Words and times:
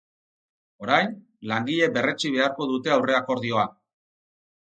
Orain, 0.85 1.13
langileek 1.51 1.93
berretsi 1.99 2.33
beharko 2.37 2.67
dute 2.73 2.95
aurrekordioa. 2.97 3.69